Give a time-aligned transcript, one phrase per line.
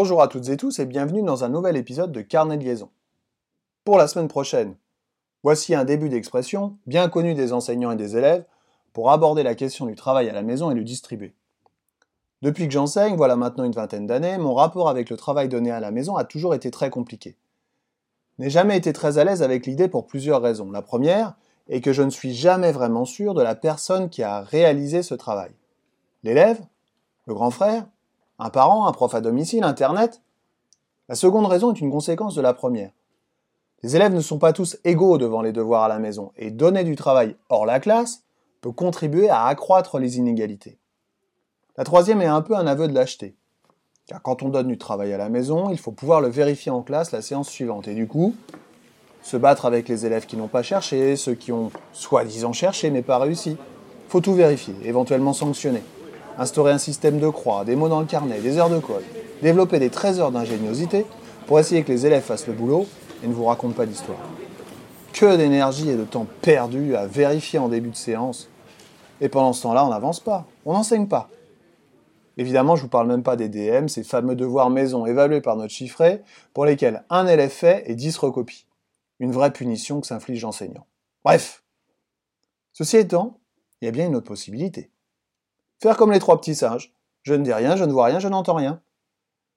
[0.00, 2.88] Bonjour à toutes et tous et bienvenue dans un nouvel épisode de Carnet de liaison.
[3.84, 4.76] Pour la semaine prochaine,
[5.42, 8.44] voici un début d'expression bien connu des enseignants et des élèves
[8.92, 11.34] pour aborder la question du travail à la maison et le distribuer.
[12.42, 15.80] Depuis que j'enseigne, voilà maintenant une vingtaine d'années, mon rapport avec le travail donné à
[15.80, 17.36] la maison a toujours été très compliqué.
[18.38, 20.70] Je n'ai jamais été très à l'aise avec l'idée pour plusieurs raisons.
[20.70, 21.34] La première
[21.68, 25.16] est que je ne suis jamais vraiment sûr de la personne qui a réalisé ce
[25.16, 25.50] travail.
[26.22, 26.60] L'élève
[27.26, 27.84] Le grand frère
[28.40, 30.22] Un parent Un prof à domicile Internet
[31.08, 32.92] La seconde raison est une conséquence de la première.
[33.82, 36.84] Les élèves ne sont pas tous égaux devant les devoirs à la maison, et donner
[36.84, 38.22] du travail hors la classe
[38.60, 40.78] peut contribuer à accroître les inégalités.
[41.76, 43.34] La troisième est un peu un aveu de lâcheté.
[44.06, 46.82] Car quand on donne du travail à la maison, il faut pouvoir le vérifier en
[46.82, 47.88] classe la séance suivante.
[47.88, 48.34] Et du coup,
[49.22, 53.02] se battre avec les élèves qui n'ont pas cherché, ceux qui ont soi-disant cherché mais
[53.02, 53.56] pas réussi.
[54.08, 55.82] Faut tout vérifier, éventuellement sanctionner
[56.38, 59.04] instaurer un système de croix, des mots dans le carnet, des heures de code,
[59.42, 61.04] développer des trésors d'ingéniosité
[61.46, 62.86] pour essayer que les élèves fassent le boulot
[63.22, 64.18] et ne vous racontent pas d'histoire.
[65.12, 68.48] Que d'énergie et de temps perdu à vérifier en début de séance.
[69.20, 71.28] Et pendant ce temps-là, on n'avance pas, on n'enseigne pas.
[72.36, 75.56] Évidemment, je ne vous parle même pas des DM, ces fameux devoirs maison évalués par
[75.56, 76.22] notre chiffré,
[76.54, 78.66] pour lesquels un élève fait et 10 recopie.
[79.18, 80.86] Une vraie punition que s'inflige l'enseignant.
[81.24, 81.64] Bref.
[82.72, 83.40] Ceci étant,
[83.80, 84.92] il y a bien une autre possibilité.
[85.80, 86.92] Faire comme les trois petits singes.
[87.22, 88.80] Je ne dis rien, je ne vois rien, je n'entends rien.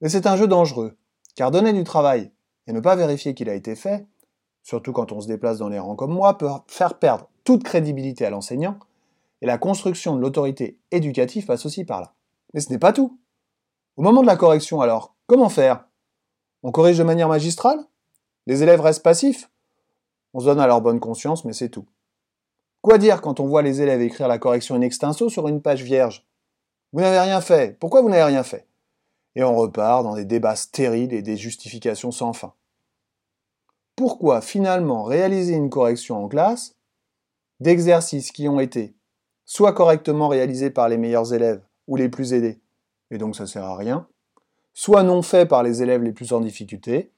[0.00, 0.96] Mais c'est un jeu dangereux,
[1.34, 2.30] car donner du travail
[2.66, 4.06] et ne pas vérifier qu'il a été fait,
[4.62, 8.24] surtout quand on se déplace dans les rangs comme moi, peut faire perdre toute crédibilité
[8.24, 8.78] à l'enseignant,
[9.40, 12.14] et la construction de l'autorité éducative passe aussi par là.
[12.54, 13.18] Mais ce n'est pas tout.
[13.96, 15.86] Au moment de la correction alors, comment faire?
[16.62, 17.78] On corrige de manière magistrale?
[18.46, 19.50] Les élèves restent passifs?
[20.32, 21.86] On se donne à leur bonne conscience, mais c'est tout.
[22.84, 25.82] Quoi dire quand on voit les élèves écrire la correction in extenso sur une page
[25.82, 26.28] vierge?
[26.92, 27.78] Vous n'avez rien fait.
[27.80, 28.68] Pourquoi vous n'avez rien fait?
[29.36, 32.52] Et on repart dans des débats stériles et des justifications sans fin.
[33.96, 36.76] Pourquoi finalement réaliser une correction en classe
[37.58, 38.94] d'exercices qui ont été
[39.46, 42.60] soit correctement réalisés par les meilleurs élèves ou les plus aidés,
[43.10, 44.06] et donc ça sert à rien,
[44.74, 47.10] soit non faits par les élèves les plus en difficulté,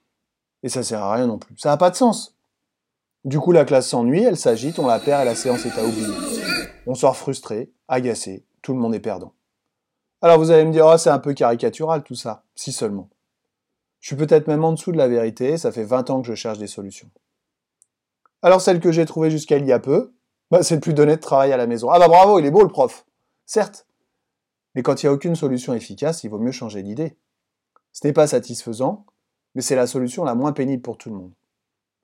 [0.62, 1.58] et ça sert à rien non plus.
[1.58, 2.35] Ça n'a pas de sens.
[3.26, 5.84] Du coup, la classe s'ennuie, elle s'agite, on la perd et la séance est à
[5.84, 6.14] oublier.
[6.86, 9.34] On sort frustré, agacé, tout le monde est perdant.
[10.22, 13.10] Alors vous allez me dire, oh, c'est un peu caricatural tout ça, si seulement.
[13.98, 16.36] Je suis peut-être même en dessous de la vérité, ça fait 20 ans que je
[16.36, 17.10] cherche des solutions.
[18.42, 20.14] Alors celle que j'ai trouvée jusqu'à il y a peu,
[20.52, 21.90] bah, c'est de plus donner de travail à la maison.
[21.90, 23.06] Ah bah bravo, il est beau le prof.
[23.44, 23.88] Certes.
[24.76, 27.16] Mais quand il n'y a aucune solution efficace, il vaut mieux changer d'idée.
[27.92, 29.04] Ce n'est pas satisfaisant,
[29.56, 31.32] mais c'est la solution la moins pénible pour tout le monde.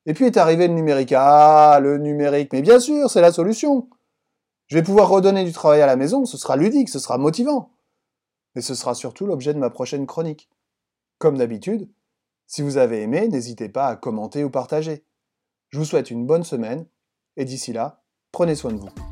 [0.07, 1.13] Et puis est arrivé le numérique.
[1.17, 2.53] Ah, le numérique.
[2.53, 3.89] Mais bien sûr, c'est la solution.
[4.67, 7.73] Je vais pouvoir redonner du travail à la maison, ce sera ludique, ce sera motivant.
[8.55, 10.49] Mais ce sera surtout l'objet de ma prochaine chronique.
[11.19, 11.91] Comme d'habitude,
[12.47, 15.05] si vous avez aimé, n'hésitez pas à commenter ou partager.
[15.69, 16.87] Je vous souhaite une bonne semaine,
[17.37, 19.12] et d'ici là, prenez soin de vous.